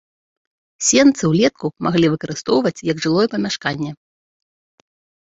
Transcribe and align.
Сенцы 0.85 1.23
ўлетку 1.31 1.67
маглі 1.87 2.07
выкарыстоўваць 2.13 2.83
як 2.91 2.97
жылое 3.03 3.25
памяшканне. 3.35 3.91